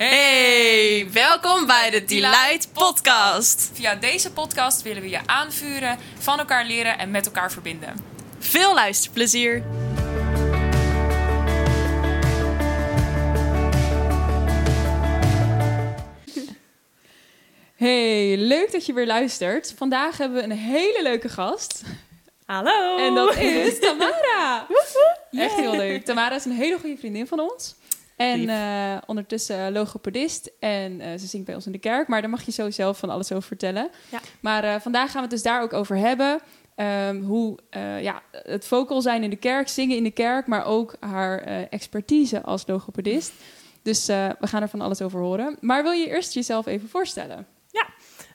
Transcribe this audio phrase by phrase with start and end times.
[0.00, 3.70] Hey, welkom bij de Delight Podcast.
[3.72, 8.04] Via deze podcast willen we je aanvuren, van elkaar leren en met elkaar verbinden.
[8.38, 9.62] Veel luisterplezier.
[17.76, 19.74] Hey, leuk dat je weer luistert.
[19.76, 21.82] Vandaag hebben we een hele leuke gast.
[22.46, 22.96] Hallo.
[22.96, 24.66] En dat is Tamara.
[25.30, 26.04] Echt heel leuk.
[26.04, 27.74] Tamara is een hele goede vriendin van ons.
[28.20, 30.50] En uh, ondertussen logopedist.
[30.58, 32.08] En uh, ze zingt bij ons in de kerk.
[32.08, 33.90] Maar daar mag je zo zelf van alles over vertellen.
[34.10, 34.20] Ja.
[34.40, 36.40] Maar uh, vandaag gaan we het dus daar ook over hebben.
[36.76, 37.58] Um, hoe
[38.00, 40.46] ja, het vocal zijn in de kerk, zingen in de kerk.
[40.46, 43.32] Maar ook haar expertise als logopedist.
[43.82, 45.56] Dus we gaan er van alles over horen.
[45.60, 47.46] Maar wil je eerst jezelf even voorstellen?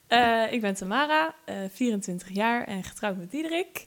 [0.08, 3.86] Ja, ik ben Tamara, uh, 24 jaar en getrouwd met Diederik.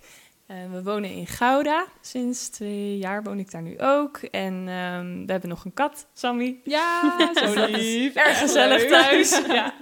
[0.50, 1.86] Uh, we wonen in Gouda.
[2.00, 4.16] Sinds twee jaar woon ik daar nu ook.
[4.16, 6.60] En um, we hebben nog een kat, Sammy.
[6.64, 8.14] Ja, zo lief.
[8.14, 9.42] Erg gezellig thuis.
[9.46, 9.74] ja.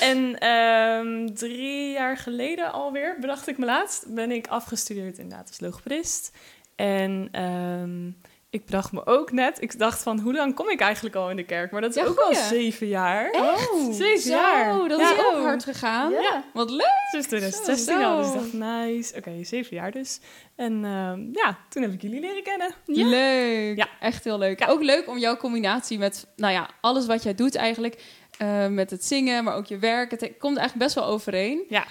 [0.00, 5.60] En um, drie jaar geleden alweer, bedacht ik me laatst, ben ik afgestudeerd inderdaad als
[5.60, 6.36] logopedist.
[6.76, 8.16] En um,
[8.52, 11.36] ik bedacht me ook net, ik dacht van hoe lang kom ik eigenlijk al in
[11.36, 11.70] de kerk?
[11.70, 13.30] Maar dat is ja, ook al zeven jaar.
[13.30, 13.70] Echt?
[13.70, 14.88] Oh, zeven Zo, jaar.
[14.88, 15.12] dat ja.
[15.12, 16.10] is ook hard gegaan.
[16.12, 16.44] Ja.
[16.52, 17.08] Wat leuk.
[17.10, 19.16] Dus 2016 Zo, al, dus ik dacht nice.
[19.16, 20.20] Oké, zeven jaar dus.
[20.56, 22.74] En um, ja, toen heb ik jullie leren kennen.
[22.86, 23.06] Ja.
[23.06, 23.76] Leuk.
[23.76, 23.88] Ja.
[24.00, 24.64] Echt heel leuk.
[24.68, 28.02] Ook leuk om jouw combinatie met, nou ja, alles wat jij doet eigenlijk.
[28.42, 30.10] Uh, met het zingen, maar ook je werk.
[30.10, 31.64] Het komt eigenlijk best wel overeen.
[31.68, 31.84] Ja.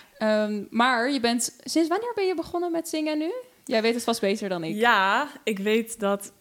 [0.43, 3.31] Um, maar je bent, sinds wanneer ben je begonnen met zingen nu?
[3.65, 4.75] Jij weet het vast beter dan ik.
[4.75, 6.31] Ja, ik weet dat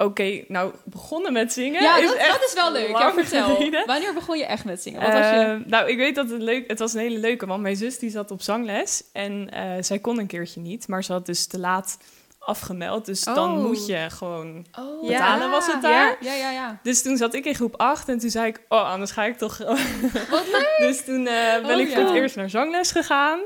[0.00, 1.82] Oké, okay, nou begonnen met zingen.
[1.82, 2.88] Ja, is dat, echt dat is wel leuk.
[2.88, 3.54] Ja, vertel.
[3.54, 3.86] Geleden.
[3.86, 5.00] Wanneer begon je echt met zingen?
[5.00, 5.58] Wat was je...
[5.60, 6.68] Uh, nou, ik weet dat het leuk.
[6.68, 9.98] Het was een hele leuke, want mijn zus die zat op zangles en uh, zij
[9.98, 11.98] kon een keertje niet, maar ze had dus te laat
[12.38, 13.06] afgemeld.
[13.06, 13.34] Dus oh.
[13.34, 15.50] dan moet je gewoon oh, betalen, ja.
[15.50, 16.16] was het daar.
[16.20, 16.78] Ja, ja, ja.
[16.82, 19.38] Dus toen zat ik in groep 8 en toen zei ik, oh, anders ga ik
[19.38, 19.58] toch.
[20.30, 20.74] Wat leuk!
[20.78, 21.94] dus toen uh, ben oh, ik ja.
[21.94, 23.40] voor het eerst naar zangles gegaan.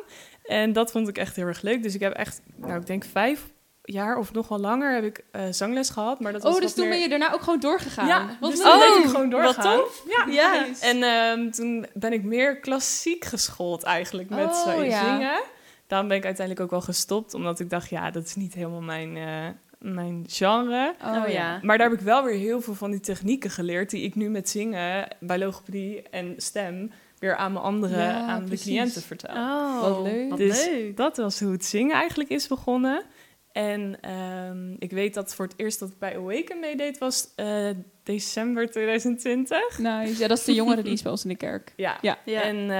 [0.44, 1.82] En dat vond ik echt heel erg leuk.
[1.82, 3.51] Dus ik heb echt, nou, ik denk vijf
[3.84, 6.20] jaar of nog wel langer heb ik uh, zangles gehad.
[6.20, 6.92] Maar dat was oh, dus toen meer...
[6.92, 8.06] ben je daarna ook gewoon doorgegaan?
[8.06, 9.76] Ja, wat dus toen ben ik gewoon doorgegaan.
[9.76, 10.04] Wat tof.
[10.08, 10.64] Ja, ja.
[10.66, 10.86] Nice.
[10.86, 15.04] En um, toen ben ik meer klassiek geschoold eigenlijk met oh, ja.
[15.04, 15.40] zingen.
[15.86, 18.80] Daarom ben ik uiteindelijk ook wel gestopt, omdat ik dacht, ja, dat is niet helemaal
[18.80, 19.48] mijn, uh,
[19.78, 20.94] mijn genre.
[21.04, 21.58] Oh, ja.
[21.62, 24.28] Maar daar heb ik wel weer heel veel van die technieken geleerd, die ik nu
[24.28, 28.64] met zingen bij logopedie en stem weer aan mijn andere, ja, aan precies.
[28.64, 29.34] de cliënten vertel.
[29.34, 30.28] Oh, wat leuk.
[30.28, 30.96] Wat dus leuk.
[30.96, 33.02] dat was hoe het zingen eigenlijk is begonnen.
[33.52, 37.70] En um, ik weet dat voor het eerst dat ik bij Awaken meedeed was uh,
[38.02, 39.78] december 2020.
[39.78, 40.20] Nice.
[40.20, 41.72] Ja, dat is de jongerendienst bij ons in de kerk.
[41.76, 41.98] Ja.
[42.00, 42.18] ja.
[42.24, 42.42] ja.
[42.42, 42.70] En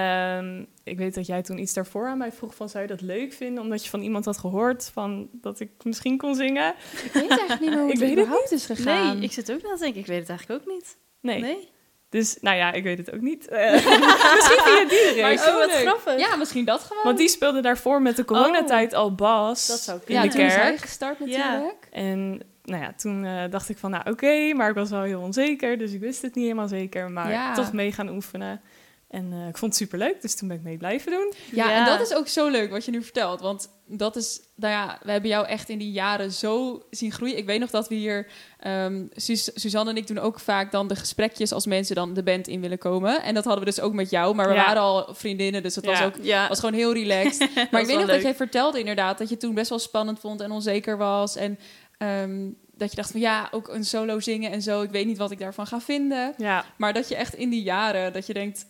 [0.45, 2.69] um, ik weet dat jij toen iets daarvoor aan mij vroeg van...
[2.69, 3.63] zou je dat leuk vinden?
[3.63, 6.75] Omdat je van iemand had gehoord van dat ik misschien kon zingen.
[7.05, 9.17] Ik weet eigenlijk niet meer hoe ik het überhaupt is gegaan.
[9.17, 10.01] Nee, ik zit ook na te denken.
[10.01, 10.97] Ik weet het eigenlijk ook niet.
[11.21, 11.41] Nee.
[11.41, 11.69] nee.
[12.13, 13.49] Dus, nou ja, ik weet het ook niet.
[13.53, 13.73] Uh,
[14.35, 15.23] misschien via Diederik.
[15.23, 16.19] Maar oh, wat grappig.
[16.19, 17.03] Ja, misschien dat gewoon.
[17.03, 20.29] Want die speelde daarvoor met de coronatijd oh, al bas dat zou in ja, de
[20.29, 20.63] toen is kerk.
[20.63, 21.89] hij gestart natuurlijk.
[21.91, 21.99] Ja.
[21.99, 25.03] En nou ja, toen uh, dacht ik van, nou oké, okay, maar ik was wel
[25.03, 25.79] heel onzeker.
[25.79, 27.55] Dus ik wist het niet helemaal zeker, maar ja.
[27.55, 28.61] toch mee gaan oefenen.
[29.09, 31.33] En uh, ik vond het superleuk, dus toen ben ik mee blijven doen.
[31.51, 33.41] Ja, ja, en dat is ook zo leuk wat je nu vertelt.
[33.41, 37.37] Want dat is, nou ja, we hebben jou echt in die jaren zo zien groeien.
[37.37, 38.27] Ik weet nog dat we hier,
[38.67, 42.23] um, Sus Suzanne en ik doen ook vaak dan de gesprekjes als mensen dan de
[42.23, 43.23] band in willen komen.
[43.23, 44.65] En dat hadden we dus ook met jou, maar we ja.
[44.65, 46.49] waren al vriendinnen, dus het was ook ja.
[46.49, 47.49] was gewoon heel relaxed.
[47.71, 48.15] maar ik weet nog leuk.
[48.15, 51.37] dat jij vertelde inderdaad dat je toen best wel spannend vond en onzeker was.
[51.37, 51.59] En
[51.99, 54.83] um, dat je dacht van ja, ook een solo zingen en zo.
[54.83, 56.35] Ik weet niet wat ik daarvan ga vinden.
[56.37, 56.65] Ja.
[56.77, 58.67] Maar dat je echt in die jaren, dat je denkt,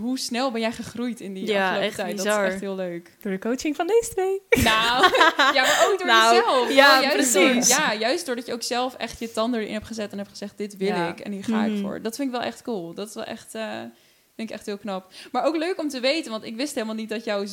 [0.00, 2.16] hoe snel ben jij gegroeid in die ja, afgelopen echt tijd?
[2.16, 2.36] Bizar.
[2.36, 3.16] Dat is echt heel leuk.
[3.20, 4.64] Door de coaching van deze twee.
[4.64, 5.04] Nou,
[5.56, 6.72] ja, maar ook door nou, jezelf.
[6.72, 7.68] Ja, juist precies.
[7.68, 10.30] Door, ja, juist doordat je ook zelf echt je tanden erin hebt gezet en hebt
[10.30, 11.08] gezegd, dit wil ja.
[11.08, 11.80] ik en hier ga mm ik -hmm.
[11.80, 12.02] voor.
[12.02, 12.94] Dat vind ik wel echt cool.
[12.94, 13.78] Dat is wel echt, uh,
[14.36, 15.12] vind ik echt heel knap.
[15.32, 17.44] Maar ook leuk om te weten, want ik wist helemaal niet dat jouw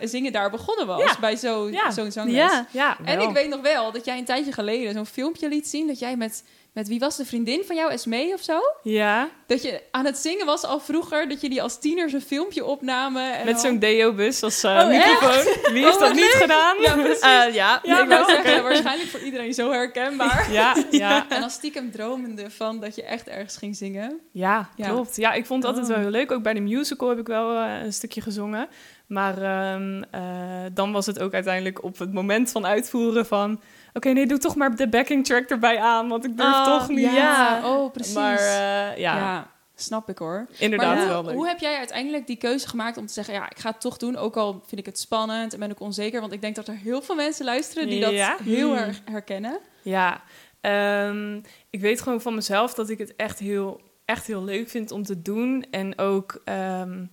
[0.00, 1.02] zingen daar begonnen was.
[1.02, 1.16] Ja.
[1.20, 1.90] Bij zo'n ja.
[1.90, 2.36] zo zangles.
[2.36, 2.66] Ja.
[2.72, 5.86] ja en ik weet nog wel dat jij een tijdje geleden zo'n filmpje liet zien
[5.86, 6.44] dat jij met...
[6.72, 8.60] Met wie was de vriendin van jou, Esmee of zo?
[8.82, 9.28] Ja.
[9.46, 13.38] Dat je aan het zingen was al vroeger, dat jullie als tiener zo'n filmpje opnamen.
[13.38, 15.72] En Met zo'n deo-bus als uh, oh, microfoon.
[15.72, 16.42] Wie heeft oh, dat niet leuk.
[16.42, 16.76] gedaan?
[16.80, 17.22] Ja, precies.
[17.22, 17.80] Uh, ja.
[17.82, 20.52] ja, ik wou zeggen, waarschijnlijk voor iedereen zo herkenbaar.
[20.52, 21.26] Ja, ja.
[21.28, 24.20] En dan stiekem dromende van dat je echt ergens ging zingen.
[24.32, 25.16] Ja, klopt.
[25.16, 25.94] Ja, ik vond het altijd Oh.
[25.96, 26.32] wel heel leuk.
[26.32, 28.68] Ook bij de musical heb ik wel uh, een stukje gezongen.
[29.06, 30.20] Maar um, uh,
[30.72, 33.60] dan was het ook uiteindelijk op het moment van uitvoeren van...
[33.92, 36.64] Oké, okay, nee, doe toch maar de backing track erbij aan, want ik durf Oh,
[36.64, 37.12] toch niet.
[37.12, 38.14] Ja, oh, precies.
[38.14, 38.46] Maar uh,
[38.98, 39.16] ja.
[39.16, 40.46] ja, snap ik hoor.
[40.58, 41.34] Inderdaad maar hoe, wel leuk.
[41.34, 43.34] hoe heb jij uiteindelijk die keuze gemaakt om te zeggen...
[43.34, 45.80] ja, ik ga het toch doen, ook al vind ik het spannend en ben ik
[45.80, 46.20] onzeker...
[46.20, 48.36] want ik denk dat er heel veel mensen luisteren die dat Ja.
[48.44, 48.78] heel Hmm.
[48.78, 49.58] erg herkennen.
[49.82, 50.22] Ja,
[50.60, 54.90] um, ik weet gewoon van mezelf dat ik het echt heel echt heel leuk vind
[54.90, 55.64] om te doen.
[55.70, 57.04] En ook ehm,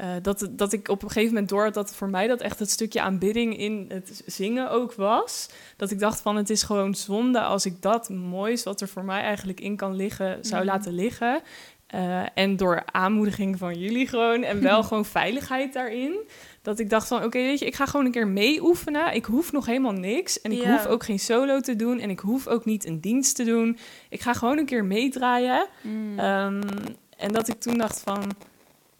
[0.00, 2.58] eh, dat, dat ik op een gegeven moment door had dat voor mij dat echt
[2.58, 5.48] het stukje aanbidding in het zingen ook was.
[5.76, 9.04] Dat ik dacht van het is gewoon zonde als ik dat moois wat er voor
[9.04, 10.70] mij eigenlijk in kan liggen zou Mhm.
[10.72, 11.40] laten liggen.
[11.86, 16.14] Eh, en door aanmoediging van jullie gewoon en wel gewoon veiligheid daarin.
[16.62, 19.14] Dat ik dacht van oké, weet je, ik ga gewoon een keer mee oefenen.
[19.14, 20.40] Ik hoef nog helemaal niks.
[20.40, 20.70] En ik Ja.
[20.72, 21.98] hoef ook geen solo te doen.
[21.98, 23.78] En ik hoef ook niet een dienst te doen.
[24.08, 25.66] Ik ga gewoon een keer meedraaien.
[25.82, 26.18] Mm.
[26.18, 26.62] Ehm,
[27.16, 28.22] en dat ik toen dacht van,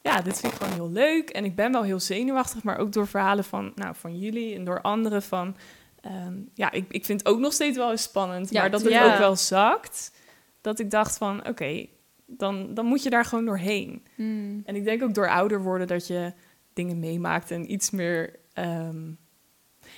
[0.02, 1.31] ja, dit vind ik gewoon heel leuk.
[1.31, 4.64] En ik ben wel heel zenuwachtig, maar ook door verhalen van, nou, van jullie en
[4.64, 5.56] door anderen van...
[6.00, 8.82] ehm, ja, ik, ik vind het ook nog steeds wel eens spannend, Ja, maar dat
[8.82, 9.12] het ja.
[9.12, 10.12] ook wel zakt.
[10.61, 11.87] Dat ik dacht van, oké,
[12.26, 14.05] dan, dan moet je daar gewoon doorheen.
[14.17, 14.62] Mm.
[14.64, 16.32] En ik denk ook door ouder worden dat je
[16.73, 18.38] dingen meemaakt en iets meer...
[18.53, 19.12] ehm,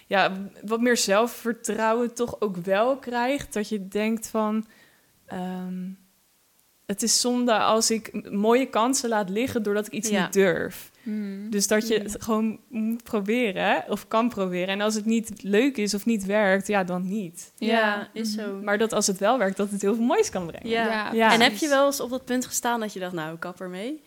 [0.07, 0.33] ja,
[0.65, 3.53] wat meer zelfvertrouwen toch ook wel krijgt.
[3.53, 4.67] Dat je denkt van...
[5.27, 5.91] ehm,
[6.93, 10.23] het is zonde als ik mooie kansen laat liggen doordat ik iets Ja.
[10.25, 10.91] niet durf.
[11.03, 11.51] Mm.
[11.51, 12.05] Dus dat je Mm.
[12.05, 14.69] het gewoon moet proberen of kan proberen.
[14.69, 17.53] En als het niet leuk is of niet werkt, ja, dan niet.
[17.57, 18.09] Ja, Ja.
[18.13, 18.61] is zo.
[18.63, 20.69] Maar dat als het wel werkt, dat het heel veel moois kan brengen.
[20.69, 20.85] Ja.
[20.87, 21.33] Ja, Ja.
[21.33, 23.69] En heb je wel eens op dat punt gestaan dat je dacht, nou, kap er
[23.69, 24.03] mee?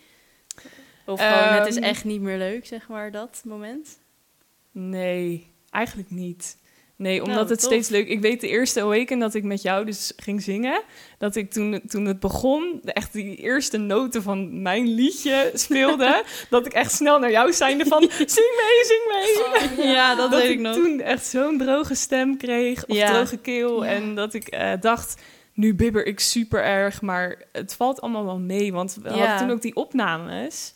[1.06, 3.98] Of gewoon, het is Ehm, echt niet meer leuk, zeg maar, dat moment?
[4.72, 6.56] Nee, eigenlijk niet.
[6.98, 7.68] Nee, omdat Nou, het tof.
[7.70, 8.08] steeds leuk...
[8.08, 10.82] Ik weet de eerste Awaken dat ik met jou dus ging zingen...
[11.18, 16.22] dat ik toen, toen het begon, echt die eerste noten van mijn liedje speelde...
[16.50, 18.00] dat ik echt snel naar jou zijnde van...
[18.10, 19.02] zing mee, zing
[19.76, 19.86] mee!
[19.92, 20.74] ja, dat, dat weet ik ik nog.
[20.74, 23.12] toen echt zo'n droge stem kreeg, of Ja.
[23.12, 23.84] droge keel.
[23.84, 23.90] Ja.
[23.90, 25.20] En dat ik eh, dacht,
[25.54, 28.72] nu bibber ik super erg, maar het valt allemaal wel mee.
[28.72, 29.16] Want we Ja.
[29.16, 30.74] hadden toen ook die opnames.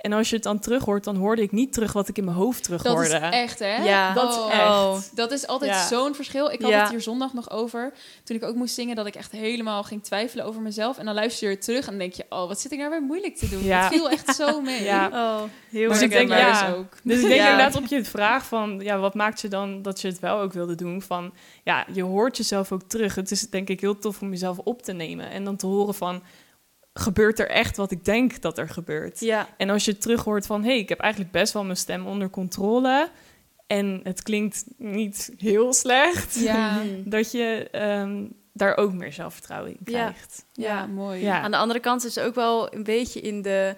[0.00, 2.24] En als je het dan terug hoort, dan hoorde ik niet terug wat ik in
[2.24, 3.08] mijn hoofd terug Dat hoorde.
[3.14, 3.76] is echt, hè?
[3.84, 4.12] Ja.
[4.14, 4.94] Dat is Oh.
[4.94, 5.16] echt.
[5.16, 5.86] Dat is altijd Ja.
[5.86, 6.50] zo'n verschil.
[6.50, 6.80] Ik had Ja.
[6.80, 7.92] het hier zondag nog over.
[8.24, 10.98] Toen ik ook moest zingen, dat ik echt helemaal ging twijfelen over mezelf.
[10.98, 12.24] En dan luister je terug en denk je...
[12.28, 13.64] Oh, wat zit ik nou weer moeilijk te doen?
[13.64, 13.82] Ja.
[13.82, 14.82] Het viel echt zo mee.
[14.82, 15.06] Ja.
[15.12, 16.66] Oh, heel Dus ik denk, denk, ja.
[16.68, 16.92] dus ook.
[17.02, 17.50] Dus ik denk Ja.
[17.50, 20.52] inderdaad op je vraag van, ja, wat maakt je dan dat je het wel ook
[20.52, 21.02] wilde doen?
[21.02, 21.32] Van,
[21.64, 23.14] ja, je hoort jezelf ook terug.
[23.14, 25.94] Het is denk ik heel tof om jezelf op te nemen en dan te horen
[25.94, 26.22] van,
[27.00, 29.20] gebeurt er echt wat ik denk dat er gebeurt?
[29.20, 31.76] Ja, En als je terug hoort van, hé, hey, ik heb eigenlijk best wel mijn
[31.76, 33.10] stem onder controle
[33.66, 36.80] en het klinkt niet heel slecht, Ja.
[37.04, 40.44] Dat je ehm, daar ook meer zelfvertrouwen in krijgt.
[40.52, 40.86] Ja, Ja.
[40.86, 41.22] mooi.
[41.22, 41.40] Ja.
[41.40, 43.74] Aan de andere kant is het ook wel een beetje in de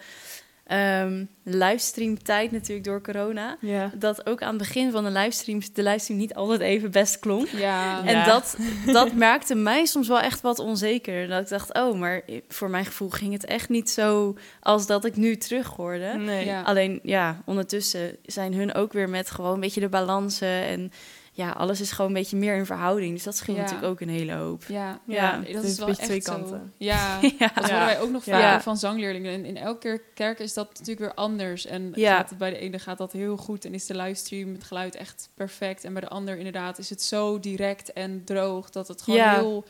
[0.72, 3.56] ehm livestream-tijd natuurlijk door corona.
[3.60, 3.90] Ja.
[3.94, 7.48] Dat ook aan het begin van de livestreams de livestream niet altijd even best klonk.
[7.48, 8.04] Ja.
[8.04, 8.24] En Ja.
[8.24, 11.28] dat, dat maakte mij soms wel echt wat onzeker.
[11.28, 15.04] Dat ik dacht, oh, maar voor mijn gevoel ging het echt niet zo als dat
[15.04, 16.12] ik nu terug hoorde.
[16.18, 16.44] Nee.
[16.44, 16.62] Ja.
[16.62, 20.48] Alleen, ja, ondertussen zijn hun ook weer met gewoon een beetje de balansen.
[20.64, 20.92] En
[21.34, 23.14] ja, alles is gewoon een beetje meer in verhouding.
[23.14, 23.62] Dus dat scheelt Ja.
[23.62, 24.64] natuurlijk ook een hele hoop.
[24.68, 26.32] Ja, Ja, dat is is wel een echt beetje twee zo.
[26.32, 26.72] kanten.
[26.76, 27.50] Ja, Ja.
[27.54, 27.72] dat Ja.
[27.74, 28.40] horen wij ook nog Ja.
[28.40, 29.32] vaker van zangleerlingen.
[29.32, 31.66] En in elke kerk is dat natuurlijk weer anders.
[31.66, 32.16] En Ja.
[32.16, 34.94] gaat het bij de ene gaat dat heel goed en is de livestream het geluid
[34.94, 35.84] echt perfect.
[35.84, 39.34] En bij de ander inderdaad is het zo direct en droog dat het gewoon Ja.
[39.38, 39.64] heel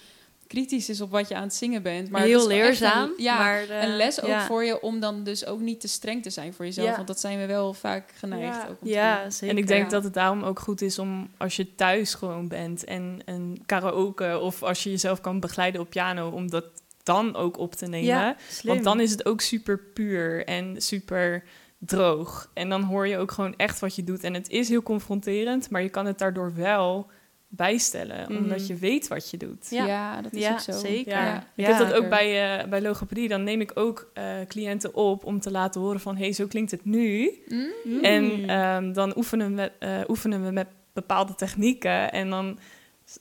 [0.53, 2.11] kritisch is op wat je aan het zingen bent.
[2.11, 3.09] Maar heel leerzaam.
[3.09, 4.47] Een, ja, maar, eh, een les ook ja.
[4.47, 6.89] voor je om dan dus ook niet te streng te zijn voor jezelf.
[6.89, 6.95] Ja.
[6.95, 8.57] Want dat zijn we wel vaak geneigd.
[8.57, 8.63] Ja.
[8.63, 9.57] Ook om te Ja, zeker.
[9.57, 9.89] En ik denk Ja.
[9.89, 14.39] dat het daarom ook goed is om als je thuis gewoon bent en een karaoke
[14.39, 16.65] of als je jezelf kan begeleiden op piano, om dat
[17.03, 18.07] dan ook op te nemen.
[18.07, 18.73] Ja, slim.
[18.73, 21.45] Want dan is het ook super puur en super
[21.79, 22.51] droog.
[22.55, 24.25] En dan hoor je ook gewoon echt wat je doet.
[24.25, 27.11] En het is heel confronterend, maar je kan het daardoor wel
[27.57, 28.43] bijstellen, Mhm.
[28.43, 29.67] omdat je weet wat je doet.
[29.71, 29.87] Ja.
[29.87, 30.73] Ja, dat is Ja, ook zo.
[30.73, 31.13] zeker.
[31.13, 31.25] Ja.
[31.25, 31.45] Ja.
[31.55, 33.29] Ik heb dat ook bij, eh, bij logopedie.
[33.29, 36.17] Dan neem ik ook eh, cliënten op om te laten horen van...
[36.17, 37.31] hé, hey, zo klinkt het nu.
[37.49, 38.05] Mm?
[38.05, 42.13] En ehm, dan oefenen we, met, eh, oefenen we met bepaalde technieken.
[42.13, 42.59] En dan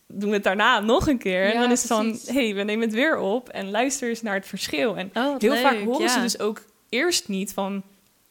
[0.07, 1.53] doen we het daarna nog een keer.
[1.53, 3.49] en dan is het van, hé, hey, we nemen het weer op.
[3.49, 4.97] En luister eens naar het verschil.
[4.97, 6.07] En Oh, heel vaak horen ja.
[6.07, 7.83] ze dus ook eerst niet van...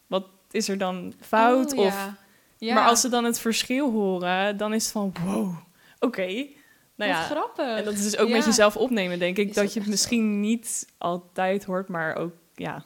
[0.07, 1.73] wat is er dan fout?
[1.73, 2.17] Oh, of, ja.
[2.59, 2.75] Ja.
[2.75, 5.13] Maar als ze dan het verschil horen, dan is het van...
[5.25, 5.55] wow,
[6.01, 6.27] oké.
[6.27, 7.77] Nou Wat ja, grappig.
[7.79, 8.35] en dat is dus ook Ja.
[8.37, 9.49] met jezelf opnemen, denk ik.
[9.49, 12.85] Is dat je het misschien niet altijd hoort, maar ook, ja.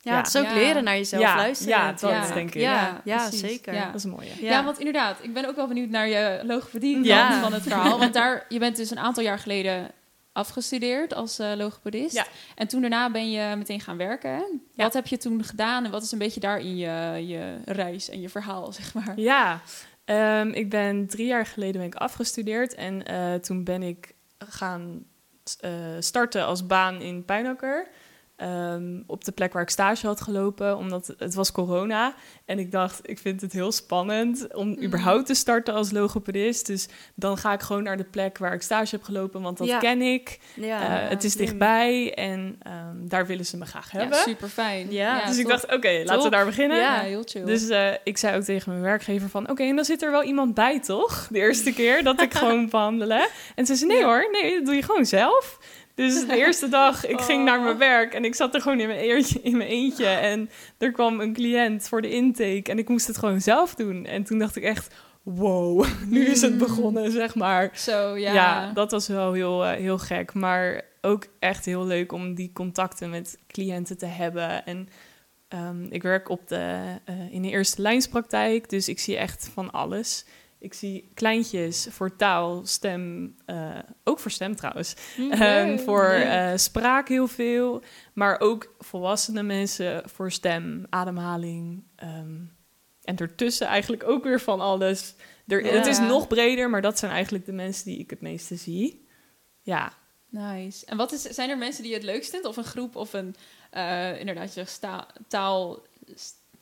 [0.00, 0.54] Ja, het is ook Ja.
[0.54, 1.78] leren naar jezelf Ja, luisteren.
[1.78, 2.60] ja, dat denk ik.
[2.60, 3.40] Ja, Ja, ja, precies.
[3.40, 3.74] zeker.
[3.74, 3.86] Ja.
[3.86, 4.30] Dat is een mooie.
[4.40, 4.64] Ja.
[4.64, 7.98] want inderdaad, ik ben ook wel benieuwd naar je logopedie van het verhaal.
[7.98, 9.90] Want daar, je bent dus een aantal jaar geleden
[10.32, 12.14] afgestudeerd als eh, logopedist.
[12.14, 12.26] Ja.
[12.54, 14.30] En toen daarna ben je meteen gaan werken.
[14.30, 14.36] hè?
[14.74, 14.84] Ja.
[14.84, 18.20] Wat heb je toen gedaan en wat is een beetje daarin je, je reis en
[18.20, 19.12] je verhaal, zeg maar?
[19.16, 19.60] Ja,
[20.08, 25.04] ehm, ik ben drie jaar geleden ben ik afgestudeerd en eh, toen ben ik gaan
[25.60, 27.88] eh, starten als baan in Pijnakker.
[28.38, 32.14] Ehm, op de plek waar ik stage had gelopen, omdat het was corona.
[32.44, 34.84] En ik dacht, ik vind het heel spannend om Mhm.
[34.84, 36.66] überhaupt te starten als logopedist.
[36.66, 39.66] Dus dan ga ik gewoon naar de plek waar ik stage heb gelopen, want dat
[39.66, 39.78] Ja.
[39.78, 40.38] ken ik.
[40.54, 41.02] Ja.
[41.02, 41.44] Eh, het is slim.
[41.44, 44.18] dichtbij en ehm, daar willen ze me graag Ja, hebben.
[44.18, 44.90] super fijn.
[44.92, 46.76] Ja, dus ik dacht, oké, laten we daar beginnen.
[46.76, 47.00] ja, Ja.
[47.00, 47.44] heel chill.
[47.44, 49.50] Dus eh, ik zei ook tegen mijn werkgever van...
[49.50, 51.26] oké, en dan zit er wel iemand bij, toch?
[51.30, 53.28] De eerste keer dat ik gewoon behandelen.
[53.54, 54.04] En ze zei, nee Ja.
[54.04, 55.58] hoor, nee, dat doe je gewoon zelf.
[55.98, 57.64] Dus de eerste dag, ik ging naar Oh.
[57.64, 58.14] mijn werk...
[58.14, 60.06] en ik zat er gewoon in mijn, eentje, in mijn eentje.
[60.06, 62.62] En er kwam een cliënt voor de intake...
[62.70, 64.04] en ik moest het gewoon zelf doen.
[64.06, 66.58] En toen dacht ik echt, wow, nu is het Mm.
[66.58, 67.70] begonnen, zeg maar.
[67.74, 68.32] Zo, ja.
[68.32, 70.34] Ja, dat was wel heel, eh, heel gek.
[70.34, 74.66] Maar ook echt heel leuk om die contacten met cliënten te hebben.
[74.66, 74.88] En
[75.48, 79.70] ehm, ik werk op de, eh, in de eerste lijnspraktijk, dus ik zie echt van
[79.70, 80.24] alles.
[80.60, 84.94] Ik zie kleintjes voor taal, stem, eh, ook voor stem trouwens.
[85.16, 85.30] Hm.
[85.30, 91.82] Ehm, voor eh, spraak heel veel, maar ook volwassene mensen voor stem, ademhaling.
[91.96, 92.36] ehm,
[93.02, 95.14] en ertussen eigenlijk ook weer van alles.
[95.46, 95.72] Er, Ja.
[95.72, 99.06] Het is nog breder, maar dat zijn eigenlijk de mensen die ik het meeste zie.
[99.62, 99.92] Ja,
[100.30, 100.86] Nice.
[100.86, 102.46] En wat is, zijn er mensen die je het leukst vindt?
[102.46, 103.34] Of een groep of een,
[103.70, 104.64] eh, inderdaad, je
[105.28, 105.82] taal,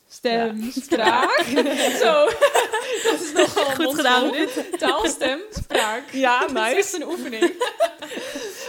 [0.09, 1.43] stem, spraak?
[2.03, 2.25] Zo,
[3.03, 4.31] dat is nogal Goed gedaan.
[4.31, 4.79] dit.
[4.79, 6.03] Taal, stem, spraak.
[6.11, 6.75] ja Dat is nice.
[6.75, 7.51] echt een oefening.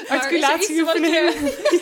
[0.08, 1.14] Articulatieoefening.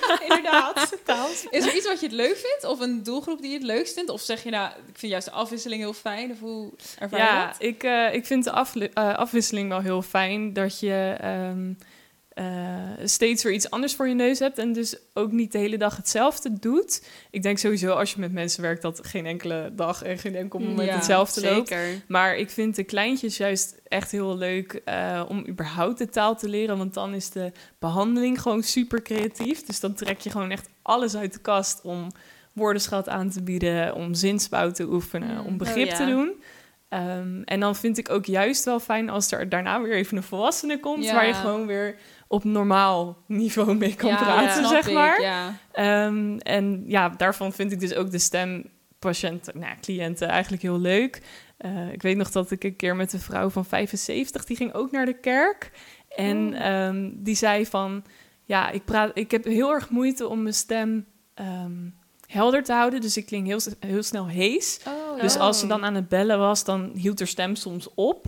[0.00, 0.96] Ja, inderdaad.
[1.04, 1.28] Taal.
[1.50, 2.64] Is er iets wat je het leuk vindt?
[2.64, 4.10] Of een doelgroep die je het leukst vindt?
[4.10, 6.30] Of zeg je nou, ik vind juist de afwisseling heel fijn?
[6.30, 7.56] Of hoe ervaar je Ja, dat?
[7.58, 10.52] ik, eh, ik vind de eh, afwisseling wel heel fijn.
[10.52, 11.72] Dat je ehm,
[12.36, 12.44] eh,
[13.04, 14.58] steeds weer iets anders voor je neus hebt.
[14.58, 17.06] En dus ook niet de hele dag hetzelfde doet.
[17.30, 20.58] Ik denk sowieso als je met mensen werkt dat geen enkele dag en geen enkel
[20.58, 21.68] moment Ja, hetzelfde loopt.
[21.68, 22.00] Zeker.
[22.08, 26.48] Maar ik vind de kleintjes juist echt heel leuk eh, om überhaupt de taal te
[26.48, 26.78] leren.
[26.78, 29.62] Want dan is de behandeling gewoon super creatief.
[29.64, 32.06] Dus dan trek je gewoon echt alles uit de kast om
[32.52, 35.46] woordenschat aan te bieden, om zinsbouw te oefenen, Mm.
[35.46, 35.96] om begrip Oh, ja.
[35.98, 36.32] te doen.
[36.88, 40.22] Ehm, en dan vind ik ook juist wel fijn als er daarna weer even een
[40.22, 41.14] volwassene komt, Ja.
[41.14, 41.96] waar je gewoon weer
[42.28, 45.20] op normaal niveau mee kan Ja, praten, zeg maar.
[45.72, 51.22] Ehm, en ja, daarvan vind ik dus ook de stempatiënten, nou, cliënten eigenlijk heel leuk.
[51.56, 54.74] Eh, ik weet nog dat ik een keer met een vrouw van 75, die ging
[54.74, 55.70] ook naar de kerk.
[56.16, 56.66] En Oh.
[56.66, 58.04] ehm, die zei van,
[58.44, 61.88] ja, ik, praat, ik heb heel erg moeite om mijn stem ehm,
[62.26, 63.00] helder te houden.
[63.00, 64.80] Dus ik klink heel, heel snel hees.
[64.86, 68.26] Oh, Dus als ze dan aan het bellen was, dan hield haar stem soms op.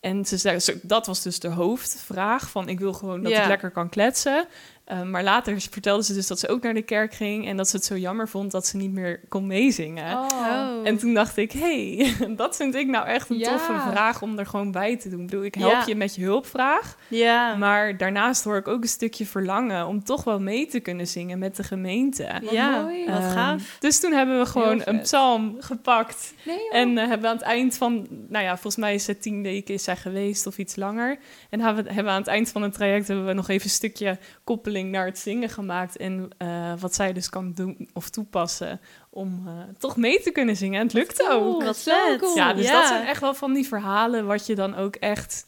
[0.00, 3.42] En ze zei, dat was dus de hoofdvraag van ik wil gewoon dat Ja.
[3.42, 4.46] ik lekker kan kletsen.
[4.90, 7.68] Eh, maar later vertelde ze dus dat ze ook naar de kerk ging en dat
[7.68, 10.18] ze het zo jammer vond dat ze niet meer kon meezingen.
[10.18, 10.80] Oh.
[10.84, 13.50] En toen dacht ik, hey, dat vind ik nou echt een Ja.
[13.50, 15.20] toffe vraag om er gewoon bij te doen.
[15.20, 15.82] Ik bedoel, ik help Ja.
[15.86, 17.54] je met je hulpvraag, Ja.
[17.56, 21.38] maar daarnaast hoor ik ook een stukje verlangen om toch wel mee te kunnen zingen
[21.38, 22.28] met de gemeente.
[22.42, 23.06] Wat ja, mooi.
[23.06, 23.76] wat Ehm, gaaf.
[23.80, 27.44] Dus toen hebben we gewoon een psalm gepakt Nee, en eh, hebben we aan het
[27.46, 30.76] eind van, nou ja, volgens mij is het tien weken is zij geweest of iets
[30.76, 31.18] langer.
[31.50, 33.64] En hebben we, hebben we aan het eind van het traject hebben we nog even
[33.64, 35.96] een stukje koppeling naar het zingen gemaakt.
[35.96, 40.56] En eh, wat zij dus kan doen of toepassen om eh, toch mee te kunnen
[40.56, 40.78] zingen.
[40.80, 41.62] En het lukt ook.
[41.62, 42.18] Wat vet.
[42.20, 42.36] cool.
[42.36, 42.72] Ja, dus Ja.
[42.72, 45.46] dat zijn echt wel van die verhalen wat je dan ook echt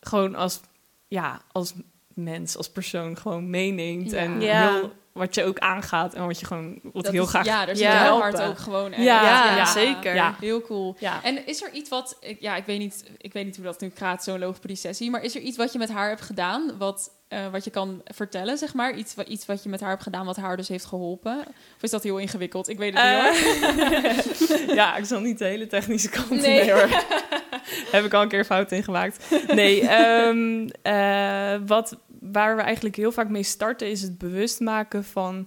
[0.00, 0.60] gewoon als,
[1.08, 1.74] ja, als
[2.14, 4.10] mens, als persoon gewoon meeneemt.
[4.10, 4.16] Ja.
[4.16, 4.72] En Ja.
[4.72, 7.64] heel, wat je ook aangaat en wat je gewoon wat Dat heel is- graag Ja,
[7.66, 8.08] daar zit Ja.
[8.08, 8.46] hart helpen.
[8.50, 8.90] ook gewoon.
[8.90, 10.14] Ja, Ja, ja, zeker.
[10.14, 10.36] ja.
[10.40, 10.96] Heel cool.
[10.98, 11.22] Ja.
[11.22, 13.80] En is er iets wat, ik- ja, ik weet niet, ik weet niet hoe dat
[13.80, 17.10] nu gaat, zo'n logopedie-sessie, maar is er iets wat je met haar hebt gedaan, wat,
[17.28, 18.94] eh, wat je kan vertellen, zeg maar?
[18.94, 21.38] Iets, iets wat je met haar hebt gedaan, wat haar dus heeft geholpen?
[21.76, 22.68] Of is dat heel ingewikkeld?
[22.68, 24.68] Ik weet het niet hoor.
[24.68, 26.40] Eh, ja, ik zal niet de hele technische kant Nee.
[26.40, 26.72] nee.
[26.72, 26.88] hoor.
[27.92, 29.30] Heb ik al een keer fout in gemaakt.
[29.46, 35.04] Nee, ehm, eh, wat, waar we eigenlijk heel vaak mee starten is het bewust maken
[35.04, 35.46] van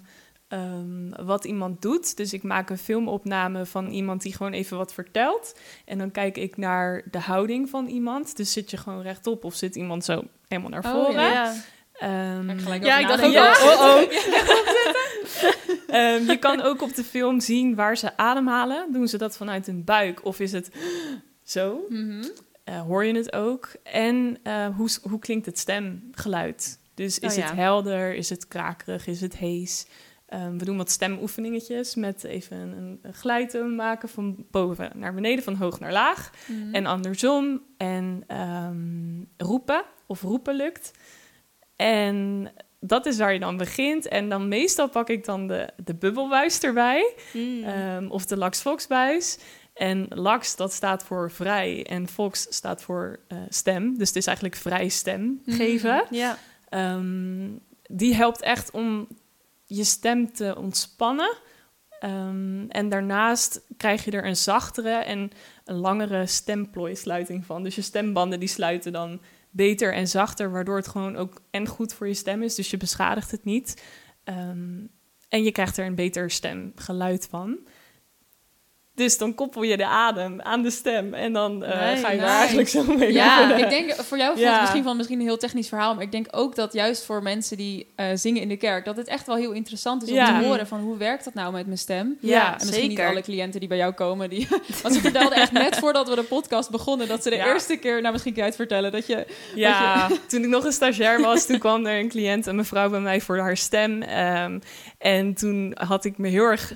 [0.49, 2.17] ehm, wat iemand doet.
[2.17, 5.59] Dus ik maak een filmopname van iemand die gewoon even wat vertelt.
[5.85, 8.37] En dan kijk ik naar de houding van iemand.
[8.37, 11.21] Dus zit je gewoon rechtop of zit iemand zo helemaal naar Oh, voren?
[11.23, 11.31] ja.
[11.43, 11.53] Ja.
[12.39, 14.01] Ehm, ik Ja, ik dacht ook al, oh, oh.
[15.87, 18.91] Ehm, je kan ook op de film zien waar ze ademhalen.
[18.91, 20.69] Doen ze dat vanuit hun buik of is het
[21.43, 21.85] zo?
[21.89, 22.23] Mhm.
[22.63, 23.71] Eh, hoor je het ook?
[23.83, 26.79] En eh, hoe, hoe klinkt het stemgeluid?
[26.93, 27.43] Dus is Oh, ja.
[27.45, 28.13] het helder?
[28.15, 29.07] Is het krakerig?
[29.07, 29.85] Is het hees?
[30.29, 35.55] Ehm, we doen wat stemoefeningetjes met even een, een maken van boven naar beneden, van
[35.55, 36.29] hoog naar laag.
[36.47, 36.75] Mhm.
[36.75, 37.61] En andersom.
[37.77, 40.91] En ehm, roepen, of roepen lukt.
[41.75, 44.07] En dat is waar je dan begint.
[44.07, 47.13] En dan meestal pak ik dan de, de bubbelbuis erbij.
[47.33, 47.63] Mm.
[47.63, 49.37] ehm, of de Lax-Fox-buis.
[49.73, 51.85] En Lax, dat staat voor vrij.
[51.85, 53.97] En Fox staat voor eh, stem.
[53.97, 55.55] Dus het is eigenlijk vrij stem Mhm.
[55.57, 56.03] geven.
[56.09, 56.37] ja.
[57.91, 59.07] Die helpt echt om
[59.69, 61.37] je stem te ontspannen.
[61.99, 65.31] Ehm, en daarnaast krijg je er een zachtere en
[65.65, 67.63] een langere stemplooisluiting van.
[67.63, 71.93] Dus je stembanden die sluiten dan beter en zachter, waardoor het gewoon ook en goed
[71.93, 72.55] voor je stem is.
[72.55, 73.83] Dus je beschadigt het niet.
[74.23, 74.85] Ehm,
[75.29, 77.59] en je krijgt er een beter stemgeluid van.
[78.99, 82.17] Dus dan koppel je de adem aan de stem en dan eh, Nee, ga je
[82.19, 83.55] daar eigenlijk zo mee Ja.
[83.55, 84.51] Ik denk, voor jou voelt Ja.
[84.51, 87.23] het misschien van misschien een heel technisch verhaal, maar ik denk ook dat juist voor
[87.23, 90.15] mensen die eh, zingen in de kerk, dat het echt wel heel interessant is om
[90.15, 90.39] Ja.
[90.39, 92.17] te horen van hoe werkt dat nou met mijn stem?
[92.21, 93.11] Ja, En misschien niet zeker.
[93.11, 94.47] alle cliënten die bij jou komen, die,
[94.83, 98.01] want ze vertelden echt net voordat we de podcast begonnen, dat ze de eerste keer,
[98.01, 99.25] nou misschien kun je het vertellen, dat je,
[99.55, 102.99] Ja, toen ik nog een stagiair was, toen kwam er een cliënt, een mevrouw bij
[102.99, 104.01] mij voor haar stem.
[104.01, 104.59] Ehm,
[104.97, 106.73] en toen had ik me heel erg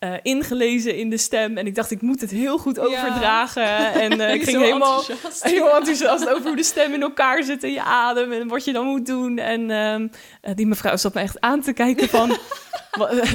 [0.00, 1.56] eh, ingelezen in de stem.
[1.56, 2.82] En ik dacht, ik moet het heel goed Ja.
[2.82, 3.62] overdragen.
[4.04, 5.42] En eh, ik ging helemaal enthousiast.
[5.54, 8.72] heel enthousiast over hoe de stem in elkaar zit en je adem en wat je
[8.72, 9.38] dan moet doen.
[9.38, 10.08] En ehm,
[10.40, 12.36] eh, die mevrouw zat me echt aan te kijken van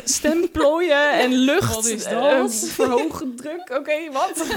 [0.03, 1.75] stemplooien en lucht.
[1.75, 2.69] Wat is eh, dat?
[2.73, 4.45] verhogen druk, oké, wat?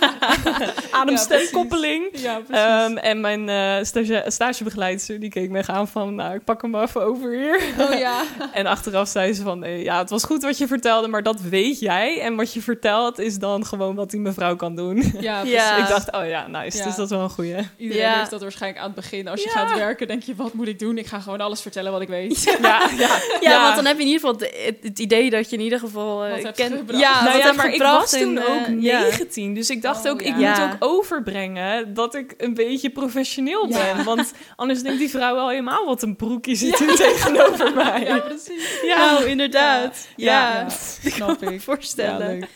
[0.00, 2.08] Ja, Ademstemkoppeling.
[2.12, 2.64] Ja, precies.
[2.64, 6.70] Ehm, en mijn eh stage stagebegeleider die keek me aan van, nou, ik pak hem
[6.70, 7.60] maar even over hier.
[7.78, 8.22] oh ja.
[8.52, 11.40] En achteraf zei ze van, eh, ja, het was goed wat je vertelde, maar dat
[11.40, 12.20] weet jij.
[12.20, 15.12] En wat je vertelt is dan gewoon wat die mevrouw kan doen.
[15.20, 15.56] Ja, precies.
[15.58, 15.76] Ja.
[15.76, 16.84] ik dacht, oh ja, nice, Ja.
[16.84, 17.56] dus dat is wel een goeie.
[17.76, 18.18] Iedereen Ja.
[18.18, 19.28] heeft dat waarschijnlijk aan het begin.
[19.28, 19.66] Als je Ja.
[19.66, 20.98] gaat werken, denk je, wat moet ik doen?
[20.98, 22.42] Ik ga gewoon alles vertellen wat ik weet.
[22.62, 25.50] Ja, ja, Ja, want dan heb je in ieder geval de- het, het idee dat
[25.50, 26.74] je in ieder geval eh, Wat hebt kent.
[26.76, 27.00] gebracht.
[27.02, 29.00] Ja, nou wat ja, maar ik was toen en, eh, ook ja.
[29.00, 30.64] 19, dus ik dacht Oh, ook, ik ja.
[30.66, 30.90] moet ook
[31.22, 33.94] overbrengen dat ik een beetje professioneel Ja.
[33.94, 34.04] ben.
[34.04, 38.04] Want anders denkt die vrouw wel helemaal wat een broekje zit hier tegenover mij.
[38.04, 38.80] Ja, precies.
[38.82, 40.06] Ja, nou, inderdaad.
[40.16, 40.68] Ja, Ja, ja.
[41.10, 41.60] snap ik.
[41.60, 42.26] voorstellen.
[42.34, 42.48] Ja, leuk.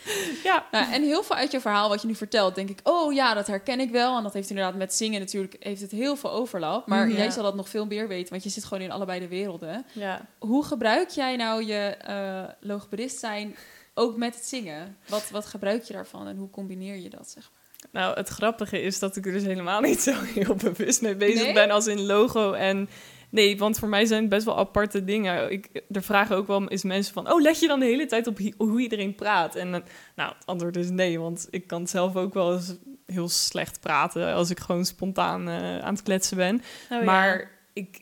[0.43, 0.65] Ja.
[0.71, 3.33] Nou, en heel veel uit je verhaal wat je nu vertelt, denk ik, oh ja,
[3.33, 4.17] dat herken ik wel.
[4.17, 6.87] En dat heeft inderdaad met zingen natuurlijk, heeft het heel veel overlap.
[6.87, 7.17] Maar Mhm.
[7.17, 9.85] jij zal dat nog veel meer weten, want je zit gewoon in allebei de werelden.
[9.91, 10.21] Ja.
[10.39, 13.55] Hoe gebruik jij nou je eh logopedist zijn
[13.93, 14.97] ook met het zingen?
[15.07, 17.61] Wat, wat gebruik je daarvan en hoe combineer je dat, zeg maar?
[17.91, 21.43] Nou, het grappige is dat ik er dus helemaal niet zo heel bewust mee bezig
[21.43, 21.53] Nee?
[21.53, 22.89] ben als in logo en...
[23.29, 25.51] Nee, want voor mij zijn het best wel aparte dingen.
[25.51, 27.31] Ik, er vragen ook wel eens mensen van...
[27.31, 29.55] Oh, let je dan de hele tijd op hoe iedereen praat?
[29.55, 29.81] En eh,
[30.15, 34.33] nou, het antwoord is nee, want ik kan zelf ook wel eens heel slecht praten...
[34.33, 36.55] als ik gewoon spontaan eh, aan het kletsen ben.
[36.55, 37.03] Oh, ja.
[37.03, 38.01] maar ik,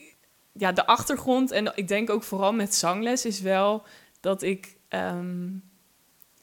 [0.61, 3.83] ja, de achtergrond en ik denk ook vooral met zangles is wel
[4.19, 5.49] dat ik ehm,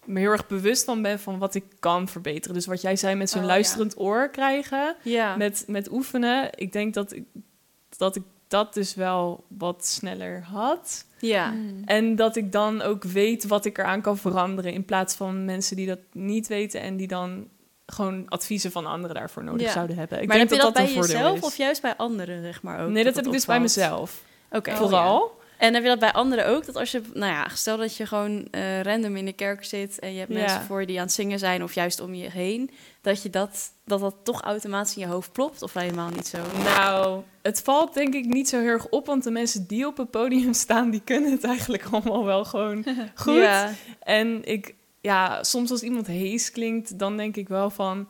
[0.05, 2.55] me heel erg bewust van ben van wat ik kan verbeteren.
[2.55, 3.53] Dus wat jij zei met zo'n Oh, ja.
[3.53, 5.37] luisterend oor krijgen, ja.
[5.37, 6.51] met, met oefenen.
[6.55, 7.25] Ik denk dat ik,
[7.97, 11.07] dat ik dat dus wel wat sneller had.
[11.21, 11.51] ja.
[11.51, 11.83] Mm.
[11.85, 14.73] En dat ik dan ook weet wat ik eraan kan veranderen.
[14.73, 17.49] In plaats van mensen die dat niet weten en die dan
[17.93, 19.73] gewoon adviezen van anderen daarvoor nodig Ja.
[19.73, 20.21] zouden hebben.
[20.21, 21.43] Ik maar denk heb je dat, dat bij jezelf is.
[21.45, 22.91] of juist bij anderen, zeg maar ook?
[22.91, 24.23] nee, dat heb ik dus bij mezelf.
[24.51, 24.71] Oké.
[24.71, 25.37] Oh, Vooral.
[25.59, 26.67] En heb je dat bij anderen ook?
[26.67, 29.99] Dat als je, nou ja, stel dat je gewoon eh, random in de kerk zit
[29.99, 30.39] en je hebt Ja.
[30.39, 32.71] mensen voor je die aan het zingen zijn of juist om je heen,
[33.01, 36.39] dat je dat, dat, dat toch automatisch in je hoofd plopt of helemaal niet zo?
[36.65, 39.97] Nou, het valt denk ik niet zo heel erg op, want de mensen die op
[39.97, 43.35] het podium staan, die kunnen het eigenlijk allemaal wel gewoon goed.
[43.35, 43.71] Ja.
[44.03, 48.09] En ik, ja, soms als iemand hees klinkt, dan denk ik wel van,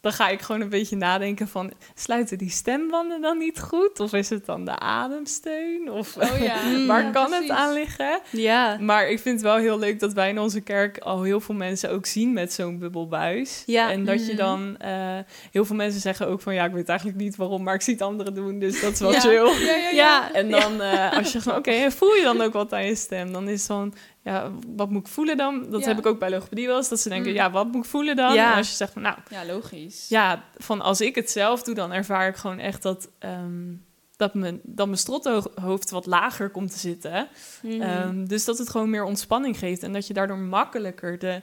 [0.00, 4.00] dan ga ik gewoon een beetje nadenken van, sluiten die stembanden dan niet goed?
[4.00, 5.90] Of is het dan de ademsteun?
[5.90, 6.56] Of Oh ja.
[6.86, 7.48] Waar ja, kan precies.
[7.48, 8.20] het aan liggen?
[8.30, 8.76] Ja.
[8.80, 11.54] Maar ik vind het wel heel leuk dat wij in onze kerk al heel veel
[11.54, 13.62] mensen ook zien met zo'n bubbelbuis.
[13.66, 13.90] Ja.
[13.90, 14.36] En dat je Mhm.
[14.36, 15.18] dan, eh,
[15.50, 17.92] heel veel mensen zeggen ook van, ja, ik weet eigenlijk niet waarom, maar ik zie
[17.94, 19.20] het anderen doen, dus dat is wel Ja.
[19.20, 19.64] chill.
[19.66, 19.90] Ja, ja, ja.
[19.90, 20.32] Ja.
[20.32, 23.32] En dan, eh, als je gewoon, oké, voel je dan ook wat aan je stem?
[23.32, 25.70] Dan is het van, ja, wat moet ik voelen dan?
[25.70, 25.86] Dat Ja.
[25.88, 27.36] heb ik ook bij logopedie wel eens, dat ze denken, Mm.
[27.36, 28.34] ja, wat moet ik voelen dan?
[28.34, 28.50] Ja.
[28.50, 30.08] En als je zegt van, nou, Ja, logisch.
[30.08, 33.74] ja, van als ik het zelf doe, dan ervaar ik gewoon echt dat, ehm,
[34.16, 37.28] dat, mijn, dat mijn strothoofd wat lager komt te zitten.
[37.62, 37.80] Mhm.
[37.82, 41.42] Ehm, dus dat het gewoon meer ontspanning geeft en dat je daardoor makkelijker de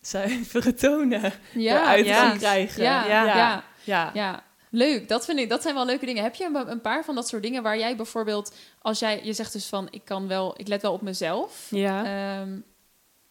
[0.00, 2.28] zuivere tonen eruit ja.
[2.28, 2.82] kan krijgen.
[2.82, 3.24] Ja, Ja.
[3.84, 4.10] ja.
[4.14, 4.42] ja.
[4.72, 5.08] Leuk.
[5.08, 6.22] Dat, vind ik, dat zijn wel leuke dingen.
[6.22, 9.32] Heb je een, een paar van dat soort dingen waar jij bijvoorbeeld, als jij, je
[9.32, 11.66] zegt dus van, ik kan wel, ik let wel op mezelf.
[11.70, 12.04] Ja.
[12.40, 12.58] Ehm,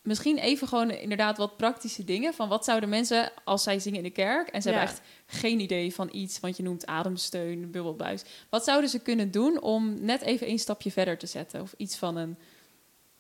[0.02, 2.34] misschien even gewoon inderdaad wat praktische dingen.
[2.34, 4.76] Van wat zouden mensen, als zij zingen in de kerk en ze Ja.
[4.78, 8.24] hebben echt geen idee van iets, want je noemt ademsteun, bubbelbuis.
[8.50, 11.62] Wat zouden ze kunnen doen om net even een stapje verder te zetten?
[11.62, 12.38] Of iets van een,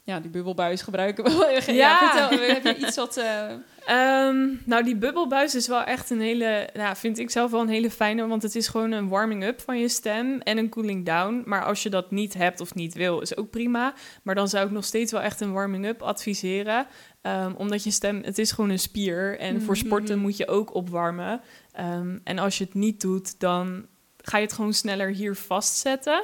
[0.03, 1.31] ja, die bubbelbuis gebruiken.
[1.31, 1.97] ja, Ja.
[2.27, 3.17] vertel, heb je iets wat...
[3.17, 3.45] eh,
[3.85, 7.67] Ehm, nou, die bubbelbuis is wel echt een hele, ja, vind ik zelf wel een
[7.69, 11.41] hele fijne, want het is gewoon een warming-up van je stem en een cooling down.
[11.45, 13.93] Maar als je dat niet hebt of niet wil, is ook prima.
[14.23, 16.85] Maar dan zou ik nog steeds wel echt een warming-up adviseren,
[17.21, 19.85] Ehm, omdat je stem, het is gewoon een spier en voor Mhm.
[19.85, 21.41] sporten moet je ook opwarmen.
[21.71, 23.85] Ehm, en als je het niet doet, dan
[24.17, 26.23] ga je het gewoon sneller hier vastzetten.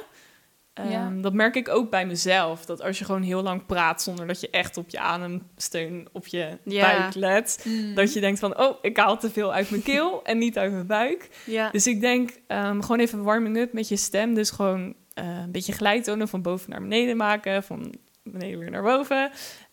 [0.78, 1.12] Ehm, Ja.
[1.20, 2.64] Dat merk ik ook bij mezelf.
[2.64, 6.26] Dat als je gewoon heel lang praat zonder dat je echt op je ademsteun, op
[6.26, 6.82] je Ja.
[6.98, 7.64] buik let.
[7.64, 7.94] Mm.
[7.94, 10.72] Dat je denkt van, oh, ik haal te veel uit mijn keel en niet uit
[10.72, 11.28] mijn buik.
[11.46, 11.70] Ja.
[11.70, 14.34] Dus ik denk, ehm, gewoon even warming up met je stem.
[14.34, 17.62] Dus gewoon eh, een beetje glijtonen van boven naar beneden maken.
[17.62, 19.30] Van beneden weer naar boven.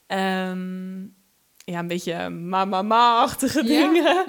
[0.08, 1.02] Ehm,
[1.66, 3.92] ja, een beetje ma-ma-ma-achtige Ja.
[3.92, 4.24] dingen.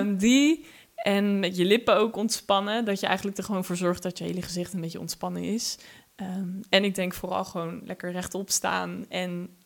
[0.00, 0.16] Mm.
[0.16, 0.64] Die.
[1.02, 2.84] En met je lippen ook ontspannen.
[2.84, 5.78] Dat je eigenlijk er gewoon voor zorgt dat je hele gezicht een beetje ontspannen is.
[6.16, 9.04] Ehm, en ik denk vooral gewoon lekker rechtop staan.
[9.08, 9.56] En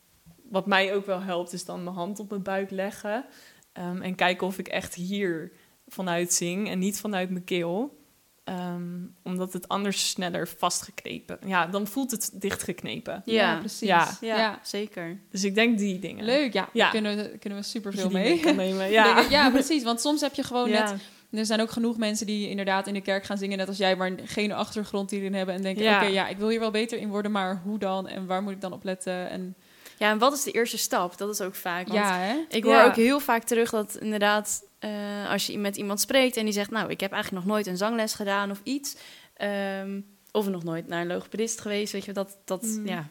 [0.50, 3.24] wat mij ook wel helpt, is dan mijn hand op mijn buik leggen.
[3.72, 5.52] Ehm, en kijken of ik echt hier
[5.86, 8.00] vanuit zing en niet vanuit mijn keel.
[8.44, 11.38] Ehm, omdat het anders sneller vastgeknepen.
[11.46, 13.22] Ja, dan voelt het dichtgeknepen.
[13.24, 13.58] ja, Ja.
[13.58, 13.88] precies.
[13.88, 14.16] Ja.
[14.20, 14.58] ja, Ja.
[14.62, 15.20] zeker.
[15.30, 16.24] Dus ik denk die dingen.
[16.24, 16.68] Leuk, ja.
[16.72, 16.82] Ja.
[16.82, 18.28] Daar kunnen, we- kunnen we superveel mee.
[18.28, 18.90] mee kan nemen.
[18.90, 19.06] Ja.
[19.20, 19.26] Ja.
[19.38, 19.82] ja, precies.
[19.82, 20.90] Want soms heb je gewoon Ja.
[20.90, 21.00] net...
[21.32, 23.58] Er zijn ook genoeg mensen die inderdaad in de kerk gaan zingen...
[23.58, 25.54] net als jij, maar geen achtergrond hierin hebben...
[25.54, 25.96] en denken, Ja.
[25.96, 27.30] oké, ja, ik wil hier wel beter in worden...
[27.32, 29.28] maar hoe dan en waar moet ik dan op letten?
[29.30, 29.54] En,
[29.98, 31.18] Ja, en wat is de eerste stap?
[31.18, 31.86] Dat is ook vaak.
[31.88, 32.34] Want ja, hè?
[32.48, 32.84] Ik hoor Ja.
[32.84, 34.90] ook heel vaak terug dat inderdaad, eh,
[35.30, 37.76] als je met iemand spreekt en die zegt, nou, ik heb eigenlijk nog nooit een
[37.76, 38.96] zangles gedaan of iets,
[39.36, 40.00] ehm,
[40.32, 42.86] of nog nooit naar een logopedist geweest, weet je, dat, dat Mm.
[42.86, 43.08] ja,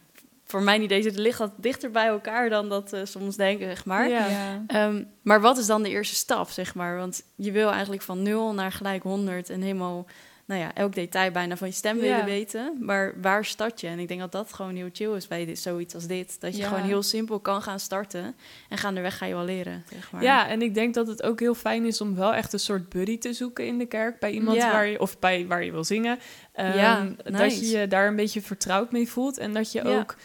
[0.51, 3.85] voor mij niet deze, ligt dat dichter bij elkaar dan dat eh, soms denken, zeg
[3.85, 4.09] maar.
[4.09, 4.27] Ja.
[4.27, 4.63] Ja.
[4.67, 6.97] Ehm, maar wat is dan de eerste stap, zeg maar?
[6.97, 10.05] Want je wil eigenlijk van nul naar gelijk 100 en helemaal,
[10.45, 12.01] nou ja, elk detail bijna van je stem Ja.
[12.01, 12.75] willen weten.
[12.79, 13.87] Maar waar start je?
[13.87, 16.41] En ik denk dat dat gewoon heel chill is bij dit, zoiets als dit.
[16.41, 16.67] Dat je Ja.
[16.67, 18.35] gewoon heel simpel kan gaan starten
[18.69, 20.23] en gaandeweg ga je wel leren, zeg maar.
[20.23, 22.89] Ja, en ik denk dat het ook heel fijn is om wel echt een soort
[22.89, 24.19] buddy te zoeken in de kerk.
[24.19, 24.71] Bij iemand Ja.
[24.71, 26.19] waar je, of bij waar je wil zingen.
[26.53, 29.37] Ehm, Ja, Dat je je daar een beetje vertrouwd mee voelt.
[29.37, 29.97] En dat je Ja.
[29.99, 30.15] ook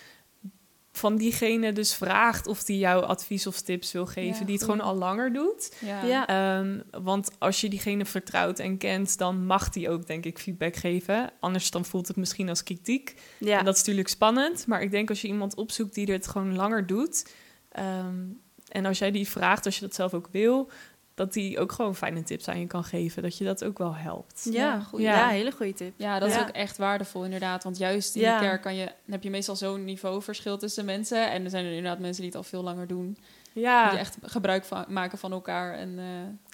[0.97, 4.39] van diegene dus vraagt of die jou advies of tips wil geven.
[4.39, 4.73] Ja, die het goed.
[4.75, 5.75] gewoon al langer doet.
[5.81, 6.05] Ja.
[6.05, 6.27] Ja.
[6.27, 10.77] Ehm, want als je diegene vertrouwt en kent, dan mag die ook, denk ik, feedback
[10.77, 11.31] geven.
[11.41, 13.15] Anders dan voelt het misschien als kritiek.
[13.39, 13.59] Ja.
[13.59, 14.67] En dat is natuurlijk spannend.
[14.67, 17.27] Maar ik denk als je iemand opzoekt die het gewoon langer doet.
[17.73, 18.25] ehm,
[18.69, 20.71] en als jij die vraagt, als je dat zelf ook wil,
[21.17, 23.23] dat die ook gewoon fijne tips aan je kan geven.
[23.23, 24.49] Dat je dat ook wel helpt.
[24.51, 25.17] Ja, goeie, ja.
[25.17, 25.29] ja.
[25.29, 25.93] hele goede tip.
[25.97, 27.65] Ja, dat is ook echt waardevol inderdaad.
[27.65, 28.39] Want juist in Ja.
[28.39, 31.31] de kerk kan je, heb je meestal zo'n niveauverschil tussen mensen.
[31.31, 33.19] En er zijn er inderdaad mensen die het al veel langer doen.
[33.53, 35.75] Ja, Die echt gebruik van, maken van elkaar.
[35.75, 36.05] En, eh,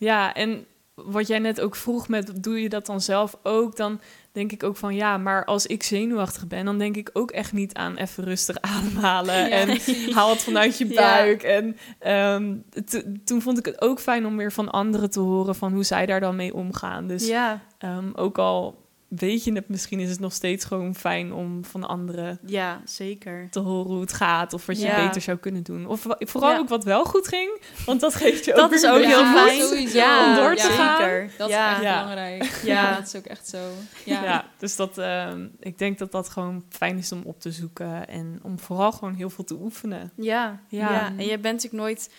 [0.06, 0.66] ja, en
[1.04, 3.76] wat jij net ook vroeg met, doe je dat dan zelf ook?
[3.76, 4.00] Dan
[4.32, 7.52] denk ik ook van, ja, maar als ik zenuwachtig ben, dan denk ik ook echt
[7.52, 9.34] niet aan even rustig ademhalen.
[9.34, 9.78] Ja, en
[10.12, 10.94] haal het vanuit je Ja.
[10.94, 11.42] buik.
[11.42, 15.54] En ehm, to- toen vond ik het ook fijn om weer van anderen te horen
[15.54, 17.06] van hoe zij daar dan mee omgaan.
[17.06, 18.80] Dus ja, ehm, ook al
[19.18, 23.46] weet je het, misschien is het nog steeds gewoon fijn om van anderen ja, zeker.
[23.50, 25.06] te horen hoe het gaat of wat je Ja.
[25.06, 25.86] beter zou kunnen doen.
[25.86, 26.58] Of vooral Ja.
[26.58, 29.32] ook wat wel goed ging, want dat geeft je Dat ook is heel beetje Ja,
[29.46, 29.62] fijn.
[29.62, 30.96] Om door te ja, gaan.
[31.00, 31.30] Zeker.
[31.38, 31.72] Dat is ja.
[31.72, 31.98] echt Ja.
[32.00, 32.60] belangrijk.
[32.64, 32.82] Ja.
[32.82, 32.96] Ja.
[32.96, 33.58] dat is ook echt zo.
[34.04, 34.22] Ja.
[34.24, 38.08] Ja, dus dat, ehm, ik denk dat dat gewoon fijn is om op te zoeken
[38.08, 40.12] en om vooral gewoon heel veel te oefenen.
[40.16, 40.90] Ja, Ja.
[40.92, 41.06] ja.
[41.06, 42.10] en je bent natuurlijk nooit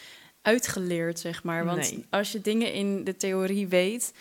[0.41, 1.65] uitgeleerd, zeg maar.
[1.65, 2.05] Want Nee.
[2.09, 4.13] als je dingen in de theorie weet,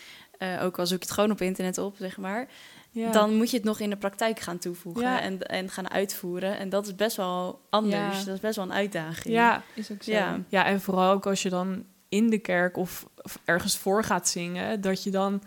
[0.42, 2.46] eh, ook al zoek je het gewoon op internet op, zeg maar,
[2.90, 3.11] Ja.
[3.12, 5.20] dan moet je het nog in de praktijk gaan toevoegen Ja.
[5.20, 6.59] en, en gaan uitvoeren.
[6.59, 8.18] En dat is best wel anders.
[8.18, 8.24] Ja.
[8.24, 9.35] Dat is best wel een uitdaging.
[9.35, 10.12] ja, Is ook zo.
[10.48, 10.64] Ja.
[10.66, 14.81] en vooral ook als je dan in de kerk of, of ergens voor gaat zingen,
[14.81, 15.42] dat je dan,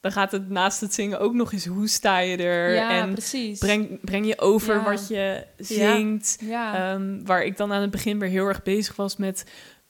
[0.00, 3.12] dan gaat het naast het zingen ook nog eens hoe sta je er Ja, en
[3.12, 3.58] precies.
[3.58, 4.82] breng, breng je over Ja.
[4.82, 6.36] wat je zingt.
[6.40, 6.92] ja.
[6.92, 9.44] Ehm, waar ik dan aan het begin weer heel erg bezig was met,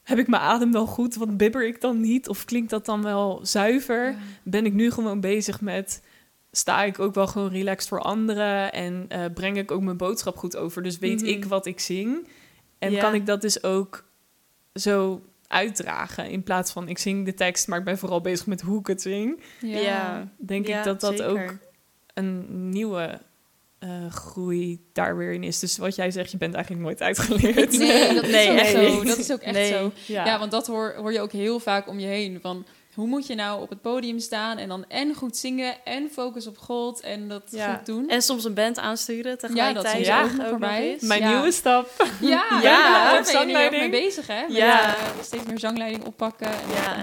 [0.06, 1.14] heb ik mijn adem wel goed?
[1.14, 2.28] Wat bibber ik dan niet?
[2.28, 4.04] Of klinkt dat dan wel zuiver?
[4.10, 4.16] Ja.
[4.42, 6.02] ben ik nu gewoon bezig met...
[6.50, 8.72] sta ik ook wel gewoon relaxed voor anderen...
[8.72, 10.82] en eh, breng ik ook mijn boodschap goed over.
[10.82, 11.30] Dus weet Mhm.
[11.30, 12.28] ik wat ik zing.
[12.78, 13.00] En Ja.
[13.00, 14.04] kan ik dat dus ook
[14.74, 16.30] zo uitdragen...
[16.30, 17.68] in plaats van ik zing de tekst...
[17.68, 19.40] maar ik ben vooral bezig met hoe ik het zing.
[19.60, 20.28] Ja.
[20.38, 21.28] Denk ik dat dat zeker.
[21.44, 21.54] ook
[22.14, 23.20] een nieuwe...
[23.86, 25.58] eh, groei daar weer in is.
[25.58, 27.78] Dus wat jij zegt, je bent eigenlijk nooit uitgeleerd.
[27.78, 29.04] Nee, dat is Nee, ook echt zo.
[29.04, 29.72] Dat is ook echt Nee.
[29.72, 29.92] zo.
[30.06, 30.24] ja.
[30.24, 32.38] Ja, want dat hoor, hoor je ook heel vaak om je heen.
[32.42, 36.08] Van hoe moet je nou op het podium staan en dan en goed zingen en
[36.12, 37.74] focus op God en dat Ja.
[37.74, 38.08] goed doen.
[38.08, 40.00] En soms een band aansturen tegelijkertijd.
[40.00, 40.90] is ook ook nog nog voorbij.
[40.92, 41.02] eens.
[41.02, 41.28] Mijn Ja.
[41.32, 42.06] nieuwe stap.
[42.20, 44.42] Ja, Ja, ja, daar ben je ook mee bezig, hè?
[44.42, 44.96] Met, Ja.
[44.96, 46.96] eh, steeds meer zangleiding oppakken en Ja,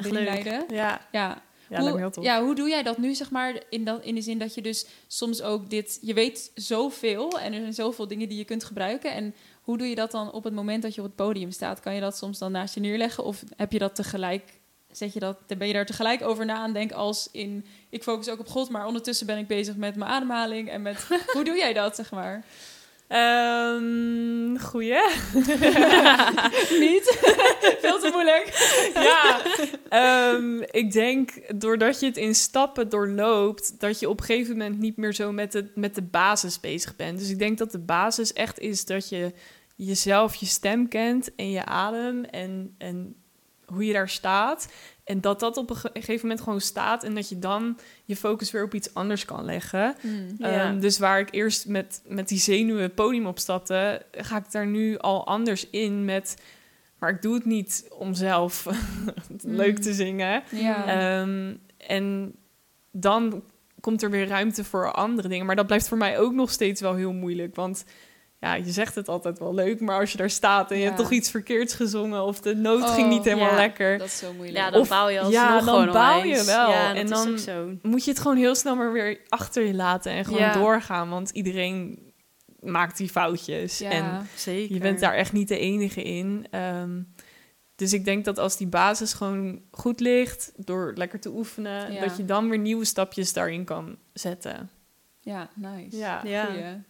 [0.46, 0.65] en.
[0.76, 1.41] Ja, Ja.
[1.74, 2.24] Ja heel hoe, tof.
[2.24, 4.62] ja, hoe doe jij dat nu, zeg maar, in, dat, in de zin dat je
[4.62, 6.00] dus soms ook dit...
[6.02, 9.12] Je weet zoveel en er zijn zoveel dingen die je kunt gebruiken.
[9.14, 11.80] En hoe doe je dat dan op het moment dat je op het podium staat?
[11.80, 13.24] Kan je dat soms dan naast je neerleggen?
[13.24, 14.62] Of heb je dat tegelijk...
[14.92, 17.66] Zet je dat, dan ben je daar tegelijk over na en denk als in...
[17.90, 20.70] Ik focus ook op God, maar ondertussen ben ik bezig met mijn ademhaling.
[20.70, 21.08] En met...
[21.34, 22.46] hoe doe jij dat, zeg maar?
[23.13, 25.02] Ehm goeie.
[26.86, 27.17] Niet?
[27.82, 28.52] Veel te moeilijk.
[28.93, 29.41] ja,
[29.89, 34.80] ehm, ik denk doordat je het in stappen doorloopt, dat je op een gegeven moment
[34.80, 37.19] niet meer zo met de, met de basis bezig bent.
[37.19, 39.34] Dus ik denk dat de basis echt is dat je
[39.76, 43.15] jezelf, je stem kent en je adem en, en
[43.74, 44.68] hoe je daar staat.
[45.04, 48.16] En dat dat op een ge- gegeven moment gewoon staat en dat je dan je
[48.16, 49.96] focus weer op iets anders kan leggen.
[50.38, 50.66] Ja.
[50.68, 54.68] Ehm, dus waar ik eerst met, met die zenuwen het podium opstapte, ga ik daar
[54.68, 56.36] nu al anders in met...
[57.00, 58.68] Maar ik doe het niet om zelf
[59.42, 60.44] leuk te zingen.
[60.52, 60.86] Ja.
[61.22, 62.36] Ehm, en
[62.92, 63.44] dan
[63.80, 65.46] komt er weer ruimte voor andere dingen.
[65.46, 67.56] Maar dat blijft voor mij ook nog steeds wel heel moeilijk.
[67.56, 67.86] Want
[68.44, 70.88] ja, je zegt het altijd wel leuk, maar als je daar staat en je Ja.
[70.88, 73.56] hebt toch iets verkeerds gezongen of de noot Oh, ging niet helemaal ja.
[73.56, 74.58] lekker, dat is zo moeilijk.
[74.58, 76.70] Ja, dan Of- bouw je alsnog ja, dan bouw je wel.
[76.70, 77.78] Ja, dat En is dan- ook zo.
[77.82, 80.54] moet je het gewoon heel snel maar weer achter je laten en gewoon Ja.
[80.54, 81.10] doorgaan.
[81.10, 82.00] Want iedereen
[82.60, 83.78] maakt die foutjes.
[83.78, 83.90] Ja.
[83.90, 84.74] En Zeker.
[84.74, 86.48] je bent daar echt niet de enige in.
[86.52, 87.02] Ehm,
[87.76, 92.02] dus ik denk dat als die basis gewoon goed ligt, door lekker te oefenen, Ja.
[92.02, 94.70] dat je dan weer nieuwe stapjes daarin kan zetten.
[95.26, 95.98] Ja, nice.
[95.98, 96.22] Ja,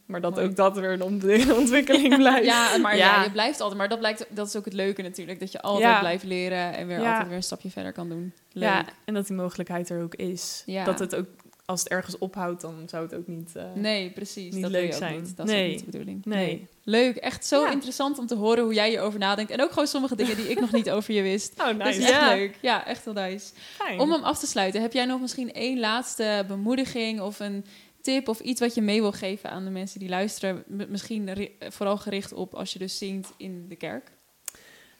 [0.05, 0.45] maar dat Mooi.
[0.45, 1.23] ook dat weer een ont-
[1.61, 2.45] ontwikkeling blijft.
[2.45, 3.15] Ja, maar ja.
[3.15, 3.23] Ja.
[3.23, 3.77] je blijft altijd.
[3.79, 5.39] Maar dat, blijkt, dat is ook het leuke natuurlijk.
[5.39, 5.99] Dat je altijd Ja.
[5.99, 7.09] blijft leren en weer Ja.
[7.09, 8.33] altijd weer een stapje verder kan doen.
[8.51, 8.63] Leuk.
[8.69, 10.63] Ja, en dat die mogelijkheid er ook is.
[10.65, 10.83] Ja.
[10.83, 11.25] Dat het ook,
[11.65, 13.55] als het ergens ophoudt, dan zou het ook niet...
[13.55, 14.53] eh, Nee, precies.
[14.53, 15.21] Niet dat leuk wil je ook zijn.
[15.21, 15.37] niet.
[15.37, 15.63] Dat is Nee.
[15.65, 16.25] ook niet de bedoeling.
[16.25, 16.67] Nee.
[16.83, 17.15] Leuk.
[17.15, 17.71] Echt zo Ja.
[17.71, 19.51] interessant om te horen hoe jij hierover nadenkt.
[19.51, 21.53] En ook gewoon sommige dingen die ik nog niet over je wist.
[21.61, 21.99] Oh, Dus nice.
[22.01, 22.33] echt Ja.
[22.35, 22.57] leuk.
[22.61, 23.51] Ja, echt heel nice.
[23.55, 23.99] Fijn.
[23.99, 27.65] Om hem af te sluiten, heb jij nog misschien één laatste bemoediging of een
[28.03, 30.63] tip of iets wat je mee wil geven aan de mensen die luisteren?
[30.67, 34.11] Misschien vooral gericht op als je dus zingt in de kerk.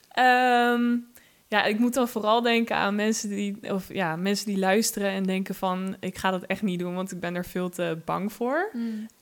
[0.08, 0.96] Ehm,
[1.48, 5.24] ja, ik moet dan vooral denken aan mensen die, of ja, mensen die luisteren en
[5.24, 8.32] denken van, ik ga dat echt niet doen, want ik ben er veel te bang
[8.32, 8.70] voor.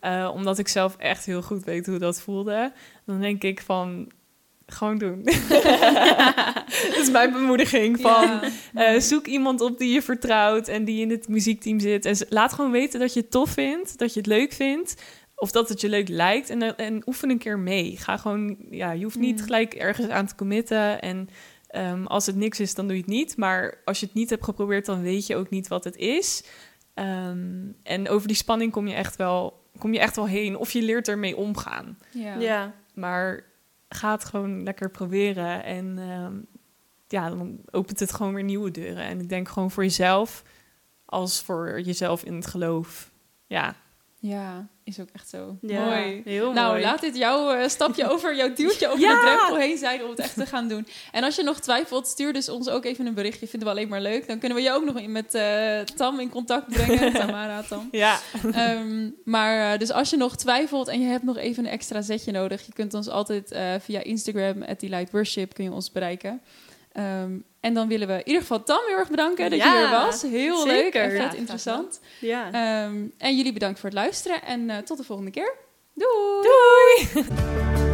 [0.00, 2.72] Eh, omdat ik zelf echt heel goed weet hoe dat voelde.
[3.04, 4.12] Dan denk ik van,
[4.66, 5.22] gewoon doen.
[6.88, 8.40] dat is mijn bemoediging van,
[8.74, 12.04] eh, zoek iemand op die je vertrouwt en die in het muziekteam zit.
[12.04, 15.02] En laat gewoon weten dat je het tof vindt, dat je het leuk vindt.
[15.36, 16.50] Of dat het je leuk lijkt.
[16.50, 17.96] En, eh, en oefen een keer mee.
[17.96, 19.44] Ga gewoon, ja, je hoeft niet Mm.
[19.44, 21.00] gelijk ergens aan te committen.
[21.02, 21.28] En
[21.68, 23.36] ehm, als het niks is, dan doe je het niet.
[23.36, 26.44] Maar als je het niet hebt geprobeerd, dan weet je ook niet wat het is.
[26.94, 27.48] Ehm,
[27.82, 30.56] en over die spanning kom je echt wel, kom je echt wel heen.
[30.56, 31.98] Of je leert ermee omgaan.
[32.10, 32.38] ja.
[32.38, 32.74] Ja.
[32.94, 33.44] Maar
[33.94, 35.64] ga het gewoon lekker proberen.
[35.64, 36.34] En ehm,
[37.08, 39.02] ja, dan opent het gewoon weer nieuwe deuren.
[39.02, 40.42] En ik denk gewoon voor jezelf,
[41.04, 43.10] als voor jezelf in het geloof.
[43.46, 43.74] Ja,
[44.18, 45.56] Ja, is ook echt zo.
[45.60, 46.22] Ja, Mooi.
[46.24, 46.82] Heel Nou, mooi.
[46.82, 49.14] laat dit jouw eh, stapje over, jouw duwtje over Ja!
[49.14, 50.86] de drempel heen zijn om het echt te gaan doen.
[51.12, 53.46] En als je nog twijfelt, stuur dus ons ook even een berichtje.
[53.48, 54.26] Vinden we alleen maar leuk.
[54.26, 57.12] Dan kunnen we je ook nog met eh, Tam in contact brengen.
[57.20, 57.88] Tamara, Tam.
[57.90, 58.18] ja.
[58.52, 62.02] Ehm, maar eh, dus als je nog twijfelt en je hebt nog even een extra
[62.02, 66.40] zetje nodig, je kunt ons altijd via Instagram, at Worship, kun je ons bereiken.
[66.92, 69.90] Ehm, en dan willen we in ieder geval Tam heel erg bedanken dat je hier
[69.90, 70.22] was.
[70.22, 72.00] Heel leuk en vet interessant.
[72.20, 72.46] Ja.
[72.46, 75.54] Ehm, en jullie bedankt voor het luisteren en eh, tot de volgende keer.
[75.94, 77.08] Doei!
[77.12, 77.91] Doei!